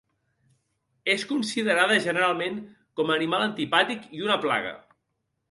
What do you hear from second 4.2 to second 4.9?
una plaga.